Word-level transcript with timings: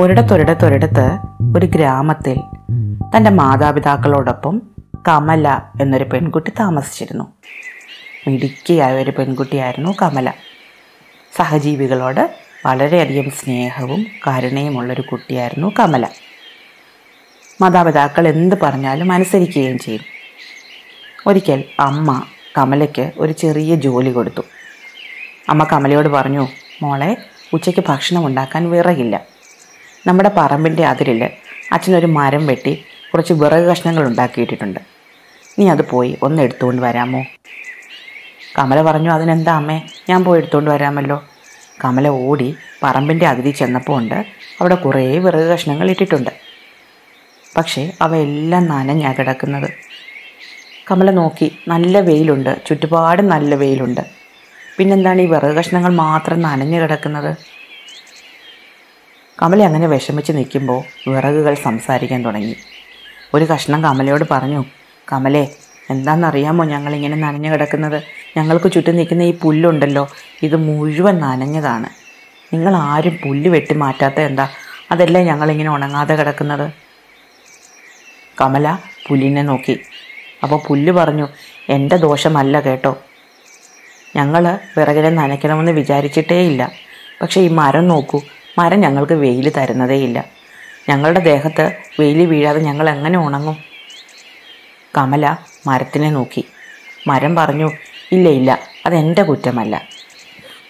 ഒരിടത്തൊരിടത്തൊരിടത്ത് 0.00 1.18
ഒരു 1.56 1.66
ഗ്രാമത്തിൽ 1.66 2.40
തന്റെ 3.16 3.30
മാതാപിതാക്കളോടൊപ്പം 3.30 4.62
കമല 5.08 5.60
എന്നൊരു 5.80 6.04
പെൺകുട്ടി 6.04 6.52
താമസിച്ചിരുന്നു. 6.60 7.24
മിടുക്കിയായ 8.28 9.02
ഒരു 9.02 9.10
പെൺകുട്ടിയായിരുന്നു 9.10 9.94
കമല. 10.02 10.32
സഹജീവികളോട് 11.36 12.34
വളരെയധികം 12.66 13.30
സ്നേഹവും 13.30 14.06
കരുണയുമുള്ളൊരു 14.28 15.02
കുട്ടിയായിരുന്നു 15.02 15.72
കമല. 15.78 16.08
മാതാപിതാക്കൾ 17.60 18.28
എന്ത് 18.28 18.56
പറഞ്ഞാലും 18.62 19.12
അനുസരിക്കുകയും 19.12 19.78
ചെയ്യും 19.78 20.02
ഒരിക്കൽ 21.26 21.64
അമ്മ 21.80 22.22
കമലയ്ക്ക് 22.58 23.12
ഒരു 23.18 23.32
ചെറിയ 23.32 23.74
ജോലി 23.74 24.10
കൊടുത്തു. 24.10 24.42
അമ്മ 25.48 25.64
കമലയോട് 25.72 26.08
പറഞ്ഞു 26.08 26.48
മോളെ 26.82 27.16
ഉച്ചയ്ക്ക് 27.52 27.84
ഭക്ഷണം 27.88 28.26
ഉണ്ടാക്കാൻ 28.26 28.70
വിറകില്ല. 28.70 29.33
നമ്മുടെ 30.06 30.30
പറമ്പിന്റെ 30.36 30.84
അതിരിൽ 30.84 31.30
അച്ഛനൊരു 31.72 32.06
മരം 32.06 32.46
വെട്ടി 32.46 32.84
കുറച്ച് 33.12 33.32
വിറക് 33.32 33.62
കഷ്ണങ്ങൾ 33.62 34.06
ഉണ്ടാക്കിയിട്ടിട്ടുണ്ട്. 34.06 34.80
നീ 35.58 35.68
അത് 35.68 35.88
പോയി 35.88 36.18
ഒന്ന് 36.22 36.42
എടുത്തുകൊണ്ട് 36.42 36.82
വരാമോ? 36.82 37.22
കമല 38.58 38.82
പറഞ്ഞു 38.82 39.10
അതിനെന്താ 39.10 39.56
അമ്മേ? 39.56 39.82
ഞാൻ 40.08 40.24
പോയി 40.24 40.38
എടുത്തുകൊണ്ട് 40.38 40.70
വരാമല്ലോ. 40.70 41.24
കമല 41.84 42.08
ഓടി 42.08 42.56
പറമ്പിന്റെ 42.82 43.26
അതിരി 43.26 43.50
ചെന്നപ്പോൾ 43.50 43.96
ഉണ്ട് 43.98 44.26
അവിടെ 44.60 44.74
കുറേ 44.74 45.18
വിറക് 45.18 45.48
കഷ്ണങ്ങൾ 45.52 45.90
ഇട്ടിട്ടുണ്ട്. 45.90 46.30
പക്ഷേ 47.56 47.92
അവയെല്ലാം 48.02 48.66
നനഞ്ഞാ 48.66 49.12
കിടക്കുന്നത്. 49.12 49.68
കമല 50.90 51.10
നോക്കി 51.10 51.58
നല്ല 51.68 52.00
വെയിലുണ്ട് 52.00 52.66
ചുറ്റുപാടും 52.66 53.28
നല്ല 53.28 53.54
വെയിലുണ്ട്. 53.54 54.00
പിന്നെന്താണ് 54.76 55.20
ഈ 55.20 55.26
വിറക് 55.26 55.56
കഷ്ണങ്ങൾ 55.56 55.92
മാത്രം 55.92 56.42
നനഞ്ഞു 56.42 56.80
കിടക്കുന്നത്? 56.80 57.53
കമല 59.42 59.62
അങ്ങനെ 59.62 59.86
വിഷമിച്ച് 59.86 60.32
നിൽക്കുമ്പോൾ 60.32 61.10
വിറകുകൾ 61.10 61.54
സംസാരിക്കാൻ 61.54 62.24
തുടങ്ങി. 62.24 62.56
ഒരു 63.34 63.44
കഷ്ണം 63.44 63.82
കമലയോട് 63.82 64.24
പറഞ്ഞു 64.30 64.64
കമലേ 65.12 65.54
എന്താണെന്നറിയാമോ 65.90 66.64
ഞങ്ങളിങ്ങനെ 66.64 67.16
നനഞ്ഞു 67.16 67.48
കിടക്കുന്നത്? 67.48 68.02
ഞങ്ങൾക്ക് 68.36 68.72
ചുറ്റും 68.72 68.96
നിൽക്കുന്ന 68.96 69.22
ഈ 69.22 69.38
പുല്ലുണ്ടല്ലോ 69.38 70.08
ഇത് 70.42 70.56
മുഴുവൻ 70.56 71.18
നനഞ്ഞതാണ്. 71.18 71.88
നിങ്ങൾ 72.54 72.76
ആരും 72.76 73.18
പുല്ല് 73.24 73.50
വെട്ടി 73.50 73.74
മാറ്റാത്ത 73.74 74.20
എന്താ? 74.20 74.48
അതല്ലേ 74.90 75.22
ഞങ്ങളിങ്ങനെ 75.24 75.70
ഉണങ്ങാതെ 75.70 76.14
കിടക്കുന്നത്? 76.14 76.72
കമല 78.40 78.78
പുല്ലിനെ 79.08 79.42
നോക്കി. 79.42 79.80
അപ്പോൾ 80.42 80.60
പുല്ല് 80.66 80.92
പറഞ്ഞു 80.92 81.28
എന്റെ 81.68 81.96
ദോഷമല്ല 81.96 82.60
കേട്ടോ. 82.60 82.98
ഞങ്ങൾ 84.16 84.58
വിറകിനെ 84.78 85.10
നനയ്ക്കണമെന്ന് 85.10 85.72
വിചാരിച്ചിട്ടേയില്ല. 85.72 86.72
പക്ഷേ 87.22 87.40
ഈ 87.40 87.48
മരം 87.48 87.88
നോക്കൂ 87.88 88.22
മരം 88.58 88.80
ഞങ്ങൾക്ക് 88.80 89.12
വെയിൽ 89.12 89.52
തരുന്നതേയില്ല. 89.56 90.24
ഞങ്ങളുടെ 90.88 91.20
ദേഹത്ത് 91.20 91.64
വെയിൽ 92.00 92.26
വീഴാതെ 92.26 92.60
ഞങ്ങൾ 92.60 92.90
എങ്ങനെ 92.90 93.18
ഉണങ്ങും? 93.18 93.56
കമല 94.96 95.36
മരത്തിനെ 95.66 96.10
നോക്കി. 96.10 96.44
മരം 97.08 97.36
പറഞ്ഞു 97.36 97.68
ഇല്ല 98.12 98.28
ഇല്ല 98.28 98.58
അതെന്റെ 98.86 99.22
കുറ്റമല്ല. 99.22 99.82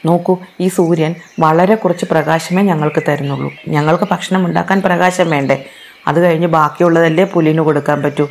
നോക്കൂ 0.06 0.36
ഈ 0.60 0.68
സൂര്യൻ 0.68 1.14
വളരെ 1.40 1.74
കുറച്ച് 1.74 2.04
പ്രകാശമേ 2.04 2.62
ഞങ്ങൾക്ക് 2.62 3.02
തരുന്നുള്ളൂ. 3.08 3.52
ഞങ്ങൾക്ക് 3.68 4.04
ഭക്ഷണം 4.04 4.46
ഉണ്ടാക്കാൻ 4.46 4.82
പ്രകാശം 4.82 5.30
വേണ്ടേ? 5.30 5.66
അത് 6.08 6.18
കഴിഞ്ഞ് 6.24 6.46
ബാക്കിയുള്ളതല്ലേ 6.46 7.24
പുലിന് 7.24 7.60
കൊടുക്കാൻ 7.60 8.02
പറ്റൂ? 8.02 8.28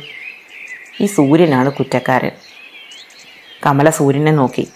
ഈ 1.00 1.06
സൂര്യനാണ് 1.06 1.70
കുറ്റക്കാരൻ. 1.72 2.30
കമല 3.66 3.90
സൂര്യനെ 3.90 4.32
നോക്കി. 4.32 4.68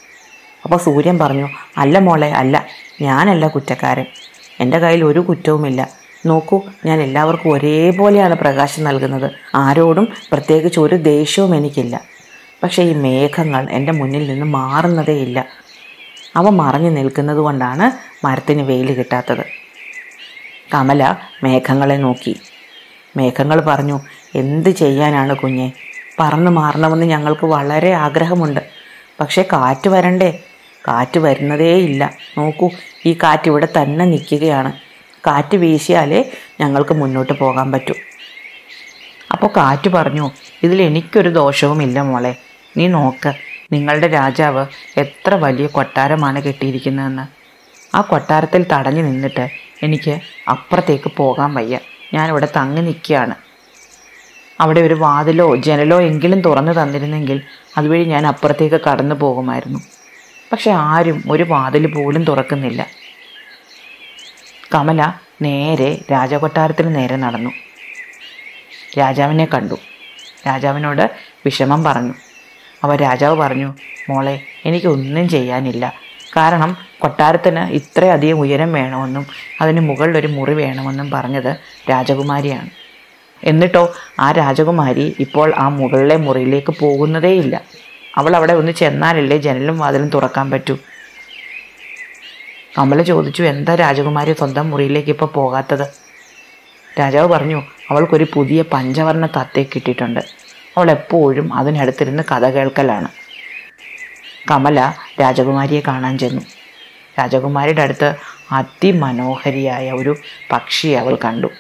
അപ്പോൾ 0.65 0.77
സൂര്യൻ 0.77 1.19
പറഞ്ഞു 1.19 1.49
അല്ല 1.77 1.99
മോളെ 1.99 2.31
അല്ല 2.31 2.67
ഞാനല്ല 3.03 3.47
കുറ്റക്കാരൻ. 3.49 4.07
എന്റെ 4.61 4.79
കയ്യിൽ 4.79 5.05
ഒരു 5.05 5.21
കുറ്റവുമില്ല. 5.21 5.89
നോക്കൂ 6.27 6.63
ഞാൻ 6.87 7.01
എല്ലാവർക്കും 7.01 7.53
ഒരേപോലെയാണ് 7.53 8.35
പ്രകാശം 8.35 8.85
നൽകുന്നത്. 8.85 9.31
ആരോടും 9.55 10.09
പ്രത്യേകിച്ച് 10.33 10.81
ഒരു 10.81 10.95
ദേഷ്യവും 10.95 11.55
എനിക്കില്ല. 11.55 12.01
പക്ഷേ 12.63 12.83
ഈ 12.83 12.95
മേഘങ്ങൾ 12.95 13.71
എന്റെ 13.71 13.93
മുന്നിൽ 13.93 14.31
നിന്ന് 14.31 14.47
മാറുന്നതേയില്ല 14.47 15.47
അവ 16.37 16.49
മറഞ്ഞു 16.49 16.91
നിൽക്കുന്നത് 16.91 17.37
കൊണ്ടാണ് 17.37 17.87
മരത്തിന് 18.27 18.63
വെയിൽ 18.63 18.93
കിട്ടാത്തത്. 18.93 19.45
കമല 20.75 21.17
മേഘങ്ങളെ 21.45 21.95
നോക്കി. 21.95 22.41
മേഘങ്ങൾ 23.17 23.61
പറഞ്ഞു 23.61 24.01
എന്ത് 24.35 24.69
ചെയ്യാനാണ് 24.69 25.37
കുഞ്ഞെ? 25.37 25.73
പറന്നു 26.21 26.51
മാറണമെന്ന് 26.51 27.07
ഞങ്ങൾക്ക് 27.07 27.47
വളരെ 27.47 27.93
ആഗ്രഹമുണ്ട്. 27.93 28.61
പക്ഷേ 29.21 29.43
കാറ്റ് 29.43 29.89
വരണ്ടേ? 29.89 30.39
കാറ്റ് 30.89 31.19
വരുന്നതേയില്ല 31.19 32.13
നോക്കൂ 32.39 32.71
ഈ 33.07 33.13
കാറ്റ് 33.13 33.43
ഇവിടെ 33.47 33.69
തന്നെ 33.81 34.05
നിൽക്കുകയാണ്. 34.05 34.73
കാറ്റ് 35.27 35.57
വീശിയാലേ 35.57 36.33
ഞങ്ങൾക്ക് 36.61 36.95
മുന്നോട്ട് 36.95 37.33
പോകാൻ 37.33 37.73
പറ്റൂ. 37.73 37.95
അപ്പോൾ 39.33 39.47
കാറ്റ് 39.57 39.89
പറഞ്ഞു 39.89 40.31
ഇതിൽ 40.63 40.83
എനിക്കൊരു 40.83 41.29
ദോഷവുമില്ല 41.29 42.03
മോളെ. 42.03 42.37
നീ 42.77 42.89
നോക്ക് 42.89 43.33
നിങ്ങളുടെ 43.73 44.09
രാജാവ് 44.09 44.67
എത്ര 44.97 45.35
വലിയ 45.35 45.67
കൊട്ടാരമാണ് 45.67 46.43
കെട്ടിയിരിക്കുന്നതെന്ന്. 46.43 47.39
ആ 47.97 48.01
കൊട്ടാരത്തിൽ 48.01 48.67
തടഞ്ഞു 48.73 49.03
നിന്നിട്ട് 49.03 49.49
എനിക്ക് 49.83 50.21
അപ്പുറത്തേക്ക് 50.51 51.11
പോകാൻ 51.17 51.55
വയ്യ. 51.55 51.79
ഞാനിവിടെ 52.15 52.49
തങ്ങി 52.57 52.83
നിൽക്കുകയാണ്. 52.83 53.35
അവിടെ 54.61 54.81
ഒരു 54.81 54.95
വാതിലോ 54.95 55.57
ജനലോ 55.57 56.01
എങ്കിലും 56.01 56.41
തുറന്നു 56.41 56.73
തന്നിരുന്നെങ്കിൽ 56.73 57.43
അതുവഴി 57.77 58.05
ഞാൻ 58.05 58.27
അപ്പുറത്തേക്ക് 58.27 58.81
കടന്നു 58.81 59.15
പോകുമായിരുന്നു. 59.15 59.79
പക്ഷെ 60.53 60.71
ആരും 60.71 61.23
ഒരു 61.31 61.43
വാതിൽ 61.43 61.95
പോലും 61.95 62.25
തുറക്കുന്നില്ല. 62.25 62.87
കമല 64.75 65.13
നേരെ 65.43 66.05
രാജകൊട്ടാരത്തിന് 66.13 66.95
നേരെ 66.97 67.17
നടന്നു. 67.17 67.51
രാജാവിനെ 68.99 69.45
കണ്ടു. 69.45 69.75
രാജാവിനോട് 70.47 71.11
വിഷമം 71.47 71.85
പറഞ്ഞു. 71.85 72.15
അവ 72.85 72.97
രാജാവ് 72.97 73.37
പറഞ്ഞു 73.37 73.75
മോളെ 74.11 74.41
എനിക്കൊന്നും 74.67 75.29
ചെയ്യാനില്ല. 75.29 75.93
കാരണം 76.37 76.77
കൊട്ടാരത്തിന് 76.99 77.59
ഇത്രയധികം 77.59 78.39
ഉയരം 78.41 78.73
വേണമെന്നും 78.73 79.27
അതിന് 79.61 79.81
മുകളിലൊരു 79.81 80.27
മുറി 80.27 80.55
വേണമെന്നും 80.55 81.11
പറഞ്ഞത് 81.11 81.57
രാജകുമാരിയാണ്. 81.91 82.71
എന്നിട്ടോ 83.45 83.95
ആ 84.21 84.33
രാജകുമാരി 84.33 85.17
ഇപ്പോൾ 85.21 85.55
ആ 85.57 85.69
മുകളിലെ 85.69 86.17
മുറിയിലേക്ക് 86.17 86.73
പോകുന്നതേയില്ല. 86.81 87.63
അവൾ 88.17 88.37
അവിടെ 88.37 88.53
ഒന്ന് 88.53 88.73
ചെന്നാലല്ലേ 88.73 89.37
ജനലും 89.37 89.79
വാതിലും 89.79 90.09
തുറക്കാൻ 90.09 90.51
പറ്റൂ? 90.51 90.79
കമല 92.79 93.03
ചോദിച്ചു 93.03 93.43
എന്താ 93.43 93.75
രാജകുമാരി 93.75 94.33
സ്വന്തം 94.33 94.71
മുറിയിലേക്ക് 94.71 95.09
ഇപ്പോൾ 95.09 95.27
പോകാത്തത്? 95.27 95.93
രാജാവ് 97.01 97.29
പറഞ്ഞു 97.29 97.63
അവൾക്കൊരു 97.91 98.27
പുതിയ 98.35 98.63
പഞ്ചവർണ 98.63 99.27
തത്തയെ 99.27 99.65
കിട്ടിയിട്ടുണ്ട്. 99.65 100.21
അവൾ 100.77 100.91
എപ്പോഴും 100.91 101.55
അതിനടുത്തിരുന്ന് 101.55 102.23
കഥ 102.31 102.47
കേൾക്കലാണ്. 102.47 103.09
കമല 104.51 104.95
രാജകുമാരിയെ 105.21 105.81
കാണാൻ 105.81 106.19
ചെന്നു. 106.19 106.43
രാജകുമാരിയുടെ 107.19 107.83
അടുത്ത് 107.83 108.15
അതിമനോഹരിയായ 108.53 109.93
ഒരു 109.93 110.17
പക്ഷിയെ 110.53 110.99
അവൾ 110.99 111.19
കണ്ടു. 111.25 111.51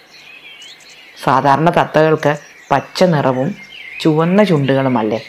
സാധാരണ 1.24 1.70
തത്തകൾക്ക് 1.70 2.38
പച്ച 2.70 3.04
നിറവും 3.04 3.54
ചുവന്ന 4.00 4.42
ചുണ്ടുകളുമല്ലേ? 4.42 5.22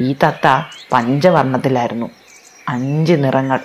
ഈ 0.00 0.16
തത്ത 0.22 0.46
പഞ്ചവർണത്തിലായിരുന്നു. 0.92 2.10
അഞ്ച് 2.68 3.12
നിറങ്ങൾ. 3.12 3.60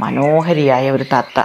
മനോഹരിയായ 0.00 0.90
ഒരു 0.90 1.02
തത്ത. 1.02 1.44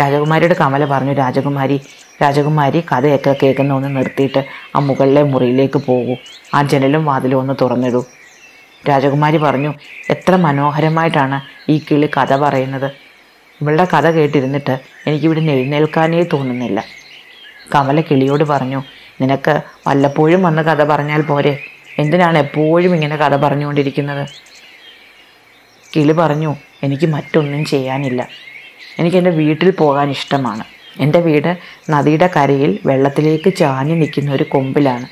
രാജകുമാരിയുടെ 0.00 0.54
കമല 0.54 0.84
പറഞ്ഞു 0.84 1.12
രാജകുമാരി 1.12 1.80
രാജകുമാരി 2.22 2.84
കഥയൊക്കെ 2.92 3.36
കേൾക്കുന്ന 3.42 3.74
ഒന്ന് 3.74 3.96
നിർത്തിയിട്ട് 3.96 4.44
ആ 4.76 4.78
മുകളിലെ 4.78 5.22
മുറിയിലേക്ക് 5.22 5.78
പോകൂ. 5.78 6.16
ആ 6.54 6.62
ജനലും 6.62 7.04
വാതിലും 7.04 7.38
ഒന്ന് 7.38 7.54
തുറന്നിടൂ. 7.60 8.04
രാജകുമാരി 8.88 9.36
പറഞ്ഞു 9.36 9.74
എത്ര 10.10 10.36
മനോഹരമായിട്ടാണ് 10.36 11.40
ഈ 11.70 11.82
കിളി 11.90 12.10
കഥ 12.16 12.36
പറയുന്നത്. 12.36 12.92
ഇവളുടെ 13.60 13.84
കഥ 13.84 14.10
കേട്ടിരുന്നിട്ട് 14.10 14.78
എനിക്കിവിടെ 15.06 15.40
എഴുന്നേൽക്കാനേ 15.40 16.22
തോന്നുന്നില്ല. 16.32 16.84
കമല 17.74 18.00
കിളിയോട് 18.00 18.44
പറഞ്ഞു 18.44 18.82
നിനക്ക് 19.20 19.62
വല്ലപ്പോഴും 19.86 20.42
വന്ന് 20.42 20.62
കഥ 20.62 20.84
പറഞ്ഞാൽ 20.84 21.22
പോരെ. 21.22 21.58
എന്തിനാണ് 21.98 22.38
എപ്പോഴും 22.38 22.94
ഇങ്ങനെ 22.94 23.16
കഥ 23.16 23.36
പറഞ്ഞുകൊണ്ടിരിക്കുന്നത്? 23.36 24.28
കിളി 25.96 26.12
പറഞ്ഞു 26.12 26.54
എനിക്ക് 26.82 27.06
മറ്റൊന്നും 27.06 27.64
ചെയ്യാനില്ല. 27.64 28.28
എനിക്കെന്റെ 28.98 29.30
വീട്ടിൽ 29.30 29.70
പോകാൻ 29.70 30.10
ഇഷ്ടമാണ്. 30.10 30.64
എന്റെ 31.00 31.20
വീട് 31.20 31.56
നദിയുടെ 31.90 32.30
കരയിൽ 32.36 32.78
വെള്ളത്തിലേക്ക് 32.86 33.56
ചാഞ്ഞു 33.56 33.94
നിൽക്കുന്ന 33.94 34.32
ഒരു 34.32 34.42
കൊമ്പിലാണ്. 34.42 35.06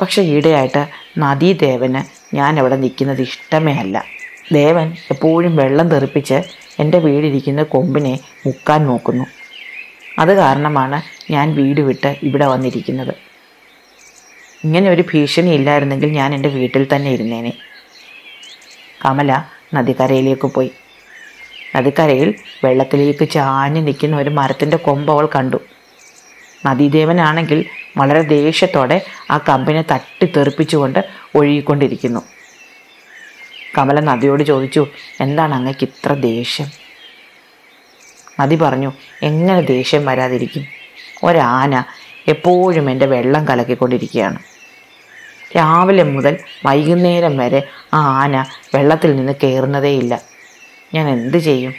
പക്ഷെ 0.00 0.22
ഈടെയായിട്ട് 0.22 0.86
നദീദേവന് 1.18 2.02
ഞാൻ 2.36 2.60
അവിടെ 2.60 2.76
നിൽക്കുന്നത് 2.76 3.20
ഇഷ്ടമേ 3.20 3.72
അല്ല. 3.72 4.04
ദേവൻ 4.52 4.92
എപ്പോഴും 5.10 5.56
വെള്ളം 5.56 5.88
തെറിപ്പിച്ച് 5.88 6.42
എന്റെ 6.80 6.98
വീടിരിക്കുന്ന 6.98 7.62
കൊമ്പിനെ 7.62 8.18
മുക്കാൻ 8.46 8.86
നോക്കുന്നു. 8.86 9.24
അത് 10.18 10.36
കാരണമാണ് 10.36 11.02
ഞാൻ 11.32 11.54
വീട് 11.54 11.80
വിട്ട് 11.80 12.16
ഇവിടെ 12.22 12.46
വന്നിരിക്കുന്നത്. 12.46 13.14
ഇങ്ങനെ 14.64 14.90
ഒരു 14.90 15.02
ഭീഷണി 15.02 15.50
ഇല്ലായിരുന്നെങ്കിൽ 15.50 16.10
ഞാൻ 16.10 16.34
എന്റെ 16.34 16.48
വീട്ടിൽ 16.48 16.86
തന്നെ 16.94 17.10
ഇരുന്നേനെ. 17.10 17.52
കമല 19.04 19.44
നദിക്കരയിലേക്ക് 19.74 20.46
പോയി. 20.46 20.70
നദിക്കരയിൽ 21.76 22.34
വെള്ളത്തിലേക്ക് 22.64 23.28
ചാഞ്ഞു 23.28 23.80
നിൽക്കുന്ന 23.80 24.16
ഒരു 24.16 24.30
മരത്തിന്റെ 24.30 24.76
കൊമ്പ് 24.76 25.12
അവൾ 25.12 25.28
കണ്ടു. 25.36 25.60
നദീദേവനാണെങ്കിൽ 26.66 27.64
വളരെ 27.96 28.22
ദേഷ്യത്തോടെ 28.22 29.04
ആ 29.30 29.38
കമ്പിനെ 29.48 29.84
തട്ടി 29.92 30.26
തെറിപ്പിച്ചുകൊണ്ട് 30.26 31.04
ഒഴുകിക്കൊണ്ടിരിക്കുന്നു. 31.34 32.20
കമല 33.78 34.00
നദിയോട് 34.00 34.42
ചോദിച്ചു 34.42 34.86
എന്താണ് 35.20 35.54
അങ്ങക്ക് 35.54 35.84
ഇത്ര 35.84 36.12
ദേഷ്യം? 36.12 36.66
നദി 38.40 38.56
പറഞ്ഞു 38.56 38.92
എങ്ങനെ 39.22 39.60
ദേഷ്യം 39.60 40.06
വരാതിരിക്കും? 40.06 40.64
ഒരാന 41.24 41.84
എപ്പോഴും 42.28 42.90
എന്റെ 42.90 43.06
വെള്ളം 43.06 43.48
കലക്കിക്കൊണ്ടിരിക്കുകയാണ്. 43.48 44.38
രാവിലെ 45.56 46.02
മുതൽ 46.02 46.38
വൈകുന്നേരം 46.66 47.36
വരെ 47.36 47.62
ആ 47.94 48.22
ആന 48.22 48.44
വെള്ളത്തിൽ 48.74 49.16
നിന്ന് 49.16 49.32
കയറുന്നതേയില്ല. 49.42 50.22
ഞാൻ 50.94 51.08
എന്ത് 51.08 51.36
ചെയ്യും? 51.36 51.74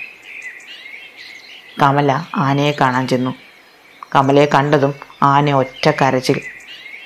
കമല 1.82 2.26
ആനയെ 2.36 2.72
കാണാൻ 2.72 3.08
ചെന്നു. 3.08 3.36
കമലയെ 4.16 4.46
കണ്ടതും 4.46 4.94
ആന 5.24 5.52
ഒറ്റ 5.52 5.90
കരച്ചിൽ. 5.90 6.42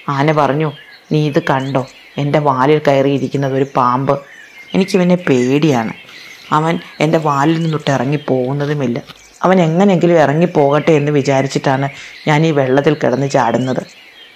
ആന 0.09 0.31
പറഞ്ഞു 0.31 0.71
നീ 1.11 1.27
ഇത് 1.27 1.43
കണ്ടോ? 1.43 1.87
എന്റെ 2.17 2.39
വാലിൽ 2.39 2.81
കയറിയിരിക്കുന്നത് 2.87 3.53
ഒരു 3.53 3.65
പാമ്പ്. 3.75 4.19
എനിക്കിവനെ 4.73 5.15
പേടിയാണ്. 5.15 5.93
അവൻ 6.51 6.79
എന്റെ 6.99 7.17
വാലിൽ 7.17 7.63
നിന്നിട്ട് 7.63 7.91
ഇറങ്ങി 7.91 8.19
പോകുന്നതുമില്ല. 8.27 9.01
അവൻ 9.43 9.61
എങ്ങനെയെങ്കിലും 9.61 10.19
ഇറങ്ങി 10.19 10.45
പോകട്ടെ 10.45 10.91
എന്ന് 10.91 11.11
വിചാരിച്ചിട്ടാണ് 11.11 11.89
ഞാൻ 12.27 12.45
ഈ 12.45 12.51
വെള്ളത്തിൽ 12.51 12.93
കിടന്ന് 12.93 13.29
ചാടുന്നത്. 13.29 13.83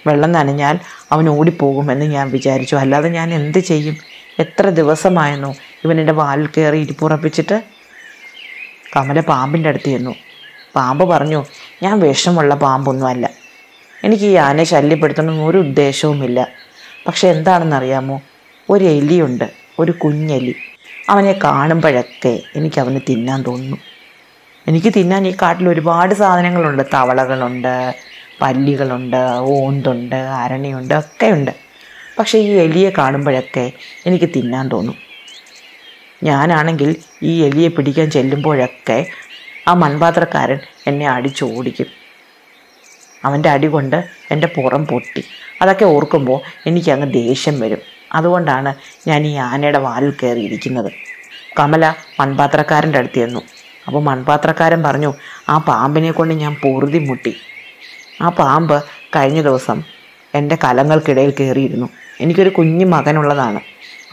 വെള്ളം 0.06 0.32
നനഞ്ഞാൽ 0.32 0.78
അവൻ 1.12 1.28
ഓടിപ്പോകുമെന്ന് 1.28 2.04
ഞാൻ 2.04 2.30
വിചാരിച്ചു. 2.30 2.76
അല്ലാതെ 2.76 3.08
ഞാൻ 3.08 3.34
എന്ത് 3.34 3.58
ചെയ്യും? 3.58 3.96
എത്ര 4.38 4.68
ദിവസമായെന്നോ 4.68 5.54
ഇവൻ 5.84 6.00
എന്റെ 6.00 6.12
വാലിൽ 6.12 6.46
കയറി 6.46 6.78
ഇരിപ്പുറപ്പിച്ചിട്ട് 6.78 7.62
കമല 8.96 9.20
പാമ്പിന്റെ 9.20 9.68
അടുത്ത് 9.68 9.84
ചെന്നു. 9.84 10.14
പാമ്പ് 10.76 11.04
പറഞ്ഞു 11.04 11.44
ഞാൻ 11.82 12.00
വിഷമുള്ള 12.00 12.54
പാമ്പൊന്നുമല്ല. 12.54 13.30
എനിക്ക് 14.04 14.24
ഈ 14.24 14.34
ആനയെ 14.34 14.64
ശല്യപ്പെടുത്തണമെന്ന് 14.64 15.44
ഒരു 15.44 15.58
ഉദ്ദേശവുമില്ല. 15.58 16.48
പക്ഷെ 17.06 17.28
എന്താണെന്നറിയാമോ? 17.28 18.22
ഒരു 18.70 18.84
എലിയുണ്ട്. 18.84 19.50
ഒരു 19.78 19.92
കുഞ്ഞെലി. 19.92 20.54
അവനെ 21.08 21.32
കാണുമ്പോഴൊക്കെ 21.44 22.40
എനിക്ക് 22.56 22.80
അവന് 22.80 23.00
തിന്നാൻ 23.08 23.42
തോന്നുന്നു. 23.42 23.76
എനിക്ക് 24.68 24.92
തിന്നാൻ 24.96 25.26
ഈ 25.26 25.36
കാട്ടിൽ 25.42 25.68
ഒരുപാട് 25.68 26.14
സാധനങ്ങളുണ്ട്. 26.14 26.82
തവളകളുണ്ട് 26.94 27.94
പല്ലികളുണ്ട് 28.40 29.16
ഓന്തുണ്ട് 29.40 30.16
അരണയുണ്ട് 30.16 30.94
ഒക്കെയുണ്ട്. 30.94 31.50
പക്ഷേ 32.18 32.38
ഈ 32.38 32.50
എലിയെ 32.50 32.90
കാണുമ്പോഴൊക്കെ 32.98 33.72
എനിക്ക് 34.06 34.28
തിന്നാൻ 34.36 34.68
തോന്നും. 34.68 34.96
ഞാനാണെങ്കിൽ 36.22 36.96
ഈ 37.22 37.42
എലിയെ 37.42 37.68
പിടിക്കാൻ 37.68 38.10
ചെല്ലുമ്പോഴൊക്കെ 38.10 39.06
ആ 39.68 39.74
മൺപാത്രക്കാരൻ 39.74 40.58
എന്നെ 40.86 41.08
അടിച്ചോടിക്കും. 41.08 41.86
അവന്റെ 43.24 43.48
അടി 43.48 43.66
കൊണ്ട് 43.66 44.04
എന്റെ 44.30 44.46
പുറം 44.46 44.86
പൊട്ടി. 44.86 45.24
അതൊക്കെ 45.62 45.84
ഓർക്കുമ്പോൾ 45.84 46.40
എനിക്കങ്ങ് 46.66 47.14
ദേഷ്യം 47.14 47.60
വരും. 47.60 47.78
അതുകൊണ്ടാണ് 48.12 48.74
ഞാൻ 49.08 49.26
ഈ 49.26 49.34
ആനയുടെ 49.34 49.78
വാലിൽ 49.78 50.12
കയറിയിരിക്കുന്നത്. 50.22 50.92
കമല 51.60 51.94
മൺപാത്രക്കാരന്റെ 52.20 52.98
അടുത്ത് 52.98 53.14
ചെന്നു. 53.14 53.40
അപ്പോൾ 53.86 54.02
മൺപാത്രക്കാരൻ 54.02 54.82
പറഞ്ഞു 54.82 55.14
ആ 55.48 55.58
പാമ്പിനെ 55.58 56.10
കൊണ്ട് 56.10 56.34
ഞാൻ 56.34 56.54
പൊറുതി 56.54 56.98
മുട്ടി. 56.98 57.36
ആ 58.22 58.28
പാമ്പ് 58.28 58.84
കഴിഞ്ഞ 59.16 59.42
ദിവസം 59.42 59.82
എന്റെ 60.34 60.58
കലങ്ങൾക്കിടയിൽ 60.64 61.32
കയറിയിരുന്നു. 61.40 61.88
എനിക്കൊരു 62.20 62.48
കുഞ്ഞു 62.48 62.84
മകനുള്ളതാണ്. 62.84 63.60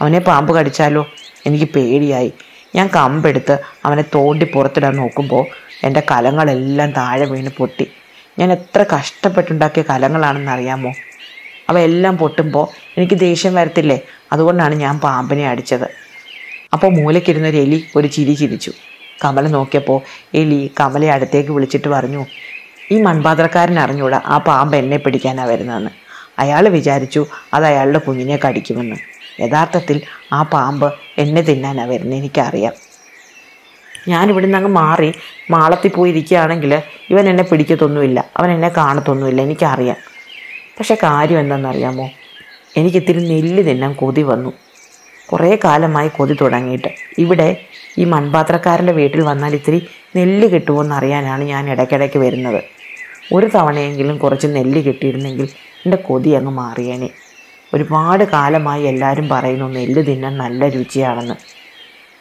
അവനെ 0.00 0.18
പാമ്പ് 0.18 0.52
കടിച്ചാലോ? 0.54 1.06
എനിക്ക് 1.46 1.64
പേടിയായി. 1.64 2.32
ഞാൻ 2.74 2.90
കമ്പെടുത്ത് 2.96 3.58
അവനെ 3.84 4.04
തോണ്ടി 4.14 4.46
പുറത്തിടാൻ 4.54 4.96
നോക്കുമ്പോൾ 4.96 5.46
എന്റെ 5.84 6.02
കലങ്ങളെല്ലാം 6.10 6.90
താഴെ 6.90 7.26
വീണ് 7.26 7.48
പൊട്ടി. 7.48 7.90
ഞാൻ 8.38 8.52
എത്ര 8.52 8.84
കഷ്ടപ്പെട്ടുണ്ടാക്കിയ 8.96 9.84
കലങ്ങളാണെന്ന് 9.90 10.50
അറിയാമോ? 10.50 10.92
അവയെല്ലാം 11.68 12.18
പൊട്ടുമ്പോൾ 12.18 12.68
എനിക്ക് 12.98 13.20
ദേഷ്യം 13.20 13.54
വരത്തില്ലേ? 13.54 14.00
അതുകൊണ്ടാണ് 14.32 14.74
ഞാൻ 14.74 15.00
പാമ്പിനെ 15.00 15.48
അടിച്ചത്. 15.48 15.90
അപ്പോൾ 16.72 16.92
മൂലയ്ക്കിരുന്നൊരു 16.92 17.56
എലി 17.56 17.84
ഒരു 17.96 18.06
ചിരി 18.06 18.34
ചിരിച്ചു. 18.34 18.72
കമല 19.24 19.46
നോക്കിയപ്പോൾ 19.48 20.00
എലി 20.34 20.70
കമലയെ 20.80 21.10
അടുത്തേക്ക് 21.10 21.50
വിളിച്ചിട്ട് 21.50 21.88
പറഞ്ഞു 21.88 22.26
ഈ 22.92 23.02
മൺപാത്രക്കാരൻ 23.02 23.78
അറിഞ്ഞൂടാ 23.78 24.20
ആ 24.26 24.38
പാമ്പ് 24.38 24.76
എന്നെ 24.76 24.96
പിടിക്കാനാണ് 24.96 25.48
വരുന്നതെന്ന്. 25.48 25.90
അയാൾ 26.38 26.68
വിചാരിച്ചു 26.68 27.26
അത് 27.54 27.64
അയാളുടെ 27.64 27.98
കുഞ്ഞിനെ 27.98 28.36
കടിക്കുമെന്ന്. 28.36 28.96
യഥാർത്ഥത്തിൽ 29.40 30.00
ആ 30.32 30.42
പാമ്പ് 30.42 30.92
എന്നെ 31.18 31.42
തിന്നാനാണ് 31.42 31.90
വരുന്നത് 31.90 32.18
എനിക്കറിയാം. 32.18 32.72
ഞാൻ 34.08 34.30
ഇവിടുന്ന് 34.30 34.58
അങ്ങ് 34.58 34.70
മാറി 34.70 35.14
മാളത്തിൽ 35.50 35.88
പോയി 35.88 36.10
ഇരിക്കുകയാണെങ്കിൽ 36.10 36.82
ഇവൻ 37.10 37.28
എന്നെ 37.28 37.44
പിടിക്കത്തൊന്നുമില്ല 37.44 38.30
അവൻ 38.36 38.50
എന്നെ 38.50 38.68
കാണത്തൊന്നുമില്ല 38.68 39.42
എനിക്കറിയാം. 39.42 39.96
പക്ഷേ 40.78 40.94
കാര്യം 40.94 41.40
എന്താണെന്നറിയാമോ? 41.40 42.10
എനിക്കിത്തിരി 42.76 43.28
നെല്ല് 43.28 43.62
തിന്നാൻ 43.62 43.92
കൊതി 43.92 44.22
വന്നു. 44.22 44.52
കുറേ 45.32 45.58
കാലമായി 45.64 46.08
കൊതി 46.08 46.36
തുടങ്ങിയിട്ട്. 46.40 46.88
ഇവിടെ 47.18 47.64
ഈ 47.98 48.04
മൺപാത്രക്കാരന്റെ 48.04 48.92
വീട്ടിൽ 48.92 49.20
വന്നാൽ 49.20 49.54
ഇത്തിരി 49.54 49.86
നെല്ല് 50.16 50.48
കിട്ടുമോ 50.48 50.94
അറിയാനാണ് 50.94 51.44
ഞാൻ 51.44 51.70
ഇടയ്ക്കിടയ്ക്ക് 51.70 52.18
വരുന്നത്. 52.18 52.64
ഒരു 53.32 53.46
തവണയെങ്കിലും 53.46 54.18
കുറച്ച് 54.18 54.46
നെല്ല് 54.46 54.80
കിട്ടിയിരുന്നെങ്കിൽ 54.80 55.44
എന്റെ 55.54 55.96
കൊതി 55.96 56.28
അങ്ങ് 56.28 56.50
മാറിയേനെ. 56.50 57.10
ഒരുപാട് 57.74 58.24
കാലമായി 58.24 58.82
എല്ലാവരും 58.82 59.28
പറയുന്നു 59.28 59.68
നെല്ല് 59.68 60.06
തിന്നാൻ 60.06 60.38
നല്ല 60.38 60.68
രുചിയാണെന്ന്. 60.68 61.34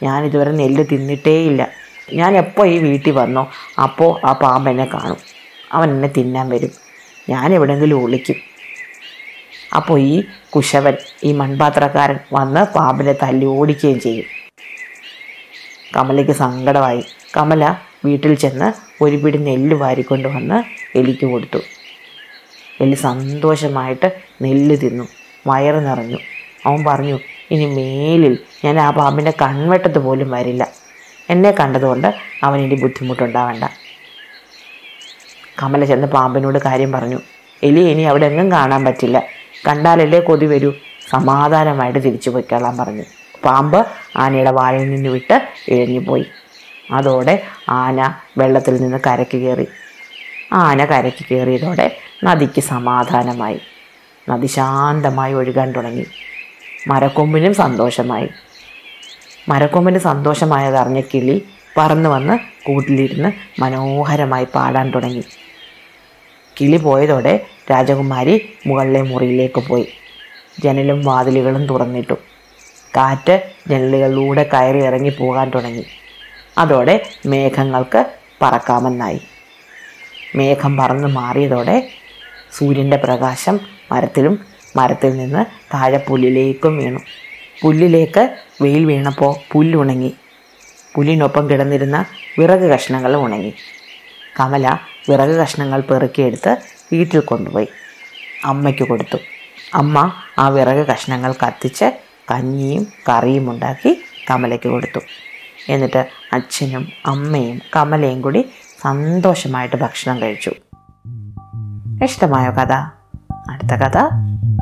ഞാൻ 0.03 0.25
ഇതുവരെ 0.25 0.51
നെല്ല് 0.51 0.83
തിന്നിട്ടേയില്ല. 0.91 1.69
ഞാൻ 2.13 2.37
എപ്പോൾ 2.37 2.67
ഈ 2.67 2.77
വീട്ടിൽ 2.77 3.11
വന്നോ 3.11 3.51
അപ്പോൾ 3.83 4.25
ആ 4.25 4.33
പാമ്പ് 4.33 4.69
എന്നെ 4.69 4.85
കാണും. 4.85 5.17
അവൻ 5.71 5.89
എന്നെ 5.89 6.07
തിന്നാൻ 6.07 6.49
വരും. 6.49 6.69
ഞാൻ 7.29 7.53
എവിടെയെങ്കിലും 7.53 8.03
ഒളിക്കും. 8.03 8.35
അപ്പോൾ 9.75 9.99
ഈ 9.99 10.23
കുശവൻ 10.55 10.93
ഈ 11.23 11.31
മൺപാത്രക്കാരൻ 11.31 12.19
വന്ന് 12.33 12.73
പാമ്പിനെ 12.73 13.13
തല്ലി 13.13 13.45
ഓടിക്കുകയും 13.45 13.99
ചെയ്യും. 13.99 14.42
കമലയ്ക്ക് 15.95 16.31
സങ്കടമായി. 16.31 17.03
കമല 17.37 17.75
വീട്ടിൽ 18.05 18.33
ചെന്ന് 18.33 19.03
ഒരു 19.03 19.15
പിടി 19.15 19.37
നെല്ല് 19.37 19.75
വാരിക്കൊണ്ട് 19.75 20.27
വന്ന് 20.27 20.63
എലിക്ക് 20.97 21.25
കൊടുത്തു. 21.25 21.59
എലി 22.81 22.95
സന്തോഷമായിട്ട് 22.95 24.11
നെല്ല് 24.41 24.77
തിന്നു. 24.77 25.07
വയറ് 25.47 25.87
നിറഞ്ഞു. 25.87 26.17
അവൻ 26.65 26.83
പറഞ്ഞു 26.83 27.19
ഇനി 27.51 27.65
മേലിൽ 27.65 28.37
ഞാൻ 28.65 28.79
ആ 28.79 28.89
പാമ്പിന്റെ 28.89 29.33
കൺവെട്ടത്ത് 29.41 29.99
പോലും 29.99 30.31
വരില്ല. 30.31 30.67
എന്നെ 31.29 31.51
കണ്ടതുകൊണ്ട് 31.51 32.13
അവൻ 32.43 32.59
ഇനി 32.59 32.75
ബുദ്ധിമുട്ടുണ്ടാവണ്ട. 32.75 33.63
കമല 35.63 35.85
ചെന്ന് 35.85 36.07
പാമ്പിനോട് 36.07 36.59
കാര്യം 36.65 36.91
പറഞ്ഞു 36.91 37.19
എലി 37.63 37.79
ഇനി 37.79 38.01
അവിടെ 38.01 38.25
എങ്ങും 38.25 38.51
കാണാൻ 38.51 38.85
പറ്റില്ല. 38.85 39.23
കണ്ടാലല്ലേ 39.67 40.19
കൊതി 40.19 40.45
വരൂ. 40.45 40.73
സമാധാനമായിട്ട് 41.09 41.99
തിരിച്ചു 41.99 42.29
പോയിക്കൊള്ളാൻ 42.29 42.77
പറഞ്ഞു. 42.77 43.03
പാമ്പ് 43.45 43.87
ആനയുടെ 44.15 44.51
വായിൽ 44.51 44.89
നിന്ന് 44.89 45.09
വിട്ട് 45.09 45.47
ഇഴഞ്ഞുപോയി 45.67 46.25
അതോടെ 46.91 47.43
ആന 47.69 48.13
വെള്ളത്തിൽ 48.37 48.75
നിന്ന് 48.81 48.97
കരക്ക് 49.07 49.37
കയറി. 49.37 49.67
ആന 50.53 50.85
കരയ്ക്ക് 50.85 51.25
കയറിയതോടെ 51.31 51.97
നദിക്ക് 52.23 52.61
സമാധാനമായി. 52.61 53.59
നദി 54.29 54.47
ശാന്തമായി 54.47 55.33
ഒഴുകാൻ 55.33 55.71
തുടങ്ങി. 55.71 56.05
മരക്കൊമ്പിനും 56.87 57.53
സന്തോഷമായി. 57.53 58.29
മരക്കൊമ്പിന് 59.49 59.97
സന്തോഷമായത് 59.97 60.75
അറിഞ്ഞ 60.75 61.01
കിളി 61.01 61.45
പറന്നു 61.77 62.09
വന്ന് 62.09 62.39
കൂട്ടിലിരുന്ന് 62.65 63.61
മനോഹരമായി 63.61 64.47
പാടാൻ 64.55 64.91
തുടങ്ങി. 64.91 65.23
കിളി 66.61 66.77
പോയതോടെ 66.77 67.45
രാജകുമാരി 67.71 68.53
മുകളിലെ 68.67 69.01
മുറിയിലേക്ക് 69.01 69.59
പോയി. 69.59 69.87
ജനലും 70.63 71.01
വാതിലുകളും 71.01 71.67
തുറന്നിട്ടു. 71.67 72.17
കാറ്റ് 72.97 73.51
ജനലുകളിലൂടെ 73.67 74.49
കയറി 74.53 74.83
ഇറങ്ങി 74.83 75.09
പോകാൻ 75.09 75.49
തുടങ്ങി. 75.49 75.85
അതോടെ 76.57 77.09
മേഘങ്ങൾക്ക് 77.25 78.05
പറക്കാമെന്നായി. 78.41 79.21
മേഘം 80.35 80.77
പറന്ന് 80.77 81.07
മാറിയതോടെ 81.07 81.89
സൂര്യന്റെ 82.57 82.97
പ്രകാശം 82.97 83.59
മരത്തിലും 83.91 84.45
മരത്തിൽ 84.75 85.17
നിന്ന് 85.17 85.45
താഴെ 85.73 85.97
പുല്ലിലേക്കും 85.97 86.77
വീണു. 86.77 86.99
പുല്ലിലേക്ക് 87.61 88.37
വെയിൽ 88.61 88.85
വീണപ്പോൾ 88.85 89.35
പുല്ലുണങ്ങി. 89.51 90.15
പുല്ലിനൊപ്പം 90.95 91.49
കിടന്നിരുന്ന 91.49 92.05
വിറക് 92.39 92.69
കഷ്ണങ്ങൾ 92.69 93.15
ഉണങ്ങി. 93.15 93.53
കമല 94.39 94.77
വിറക് 95.09 95.35
കഷ്ണങ്ങൾ 95.35 95.81
പെറുക്കിയെടുത്ത് 95.81 96.57
വീട്ടിൽ 96.93 97.19
കൊണ്ടുപോയി. 97.19 97.67
അമ്മയ്ക്ക് 98.45 98.83
കൊടുത്തു. 98.83 99.17
അമ്മ 99.73 100.13
ആ 100.39 100.49
വിറക് 100.49 100.87
കഷ്ണങ്ങൾ 100.87 101.35
കത്തിച്ച് 101.47 102.02
കഞ്ഞിയും 102.31 102.87
കറിയും 103.09 103.51
ഉണ്ടാക്കി 103.51 104.03
കമലയ്ക്ക് 104.31 104.67
കൊടുത്തു. 104.67 104.99
എന്നിട്ട് 105.69 106.07
അച്ഛനും 106.33 106.87
അമ്മയും 107.05 107.61
കമലയും 107.75 108.21
കൂടി 108.21 108.49
സന്തോഷമായിട്ട് 108.81 109.75
ഭക്ഷണം 109.75 110.21
കഴിച്ചു. 110.21 110.51
ഇഷ്ടമായോ 112.03 112.51
കഥ? 112.51 112.71
അടുത്ത 113.49 113.69
കഥ. 113.69 113.97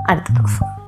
അടുത്ത 0.10 0.38
ദിവസം. 0.38 0.80